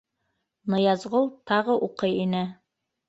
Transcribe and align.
Ныязғол 0.75 1.29
тағы 1.51 1.77
уҡый 1.89 2.17
ине: 2.25 2.43